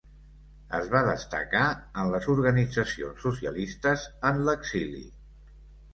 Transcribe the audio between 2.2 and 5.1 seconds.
organitzacions socialistes en l'exili.